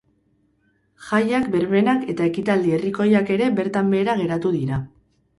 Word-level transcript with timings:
Jaiak, 1.09 1.43
berbenak 1.55 2.07
eta 2.13 2.29
ekitaldi 2.29 2.73
herrikoiak 2.77 3.29
ere 3.35 3.49
bertan 3.59 3.93
behera 3.95 4.15
geratu 4.23 4.53
dira. 4.57 4.81